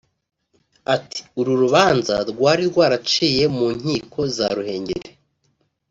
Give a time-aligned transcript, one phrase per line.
[0.95, 5.11] Ati “uru rubanza rwari rwaraciye mu nkiko za Ruhengeri